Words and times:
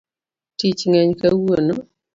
Tich 0.57 0.83
ng'eny 0.89 1.13
kawuono 1.21 1.73